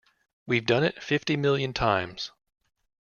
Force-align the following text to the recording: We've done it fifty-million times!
We've 0.47 0.65
done 0.65 0.83
it 0.83 1.03
fifty-million 1.03 1.73
times! 1.73 2.31